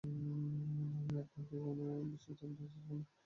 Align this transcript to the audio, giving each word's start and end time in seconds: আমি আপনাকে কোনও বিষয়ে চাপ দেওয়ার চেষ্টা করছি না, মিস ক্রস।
আমি 0.99 1.15
আপনাকে 1.23 1.55
কোনও 1.63 1.95
বিষয়ে 2.11 2.35
চাপ 2.35 2.51
দেওয়ার 2.51 2.69
চেষ্টা 2.69 2.77
করছি 2.77 2.87
না, 2.87 2.95
মিস 2.95 3.05
ক্রস। 3.05 3.17